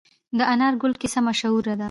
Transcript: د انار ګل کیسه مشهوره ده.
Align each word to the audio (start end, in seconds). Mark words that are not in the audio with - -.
د 0.37 0.39
انار 0.51 0.73
ګل 0.81 0.93
کیسه 1.01 1.19
مشهوره 1.27 1.73
ده. 1.77 1.79